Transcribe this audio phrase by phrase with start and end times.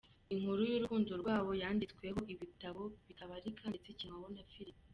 [0.33, 4.79] Inkuru y’urukundo rwabo yanditsweho ibitabo bitabarika ndetse ikinwaho na filimi.